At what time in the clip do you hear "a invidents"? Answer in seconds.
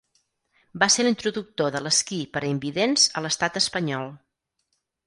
2.45-3.07